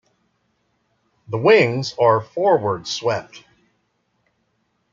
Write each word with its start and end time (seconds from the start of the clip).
The 1.27 1.37
wings 1.37 1.93
are 2.01 2.21
forward-swept. 2.21 3.43